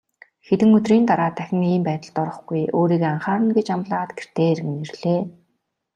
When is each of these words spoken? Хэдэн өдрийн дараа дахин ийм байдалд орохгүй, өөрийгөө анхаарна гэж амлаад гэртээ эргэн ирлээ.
Хэдэн 0.47 0.69
өдрийн 0.77 1.05
дараа 1.09 1.31
дахин 1.37 1.61
ийм 1.73 1.83
байдалд 1.87 2.15
орохгүй, 2.23 2.61
өөрийгөө 2.77 3.09
анхаарна 3.13 3.51
гэж 3.57 3.67
амлаад 3.75 4.09
гэртээ 4.17 4.47
эргэн 4.53 4.75
ирлээ. 4.83 5.21